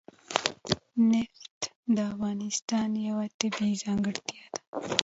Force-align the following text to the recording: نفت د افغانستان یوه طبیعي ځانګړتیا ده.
نفت 1.09 1.59
د 1.95 1.97
افغانستان 2.13 2.89
یوه 3.07 3.25
طبیعي 3.39 3.73
ځانګړتیا 3.83 4.43
ده. 4.53 4.61